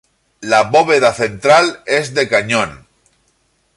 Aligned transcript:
La 0.41 0.63
bóveda 0.63 1.13
central 1.13 1.83
es 1.85 2.15
de 2.15 2.27
cañón. 2.27 2.87